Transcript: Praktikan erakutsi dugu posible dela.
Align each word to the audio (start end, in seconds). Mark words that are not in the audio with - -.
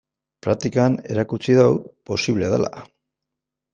Praktikan 0.45 0.95
erakutsi 1.15 1.57
dugu 1.59 1.77
posible 2.11 2.51
dela. 2.55 2.85